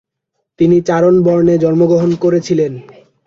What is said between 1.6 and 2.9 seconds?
জন্মগ্রহণ করেছিলেন।